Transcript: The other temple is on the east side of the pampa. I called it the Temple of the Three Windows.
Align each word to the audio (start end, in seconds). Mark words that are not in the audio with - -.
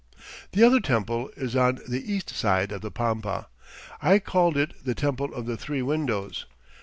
The 0.53 0.63
other 0.63 0.79
temple 0.79 1.29
is 1.37 1.55
on 1.55 1.77
the 1.87 2.11
east 2.11 2.31
side 2.31 2.71
of 2.71 2.81
the 2.81 2.89
pampa. 2.89 3.49
I 4.01 4.17
called 4.17 4.57
it 4.57 4.73
the 4.83 4.95
Temple 4.95 5.31
of 5.31 5.45
the 5.45 5.57
Three 5.57 5.83
Windows. 5.83 6.47